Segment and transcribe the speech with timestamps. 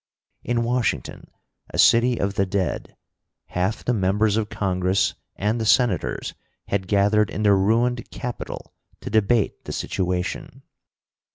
[0.43, 1.29] In Washington,
[1.69, 2.95] a city of the dead,
[3.49, 6.33] half the members of Congress and the Senators
[6.69, 10.63] had gathered in the ruined Capitol, to debate the situation.